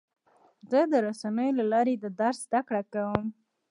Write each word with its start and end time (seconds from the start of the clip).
زه 0.69 0.79
د 0.91 0.93
رسنیو 1.07 1.57
له 1.59 1.65
لارې 1.71 1.93
د 1.99 2.05
درس 2.19 2.37
زده 2.45 2.61
کړه 2.67 2.81
کوم. 2.93 3.25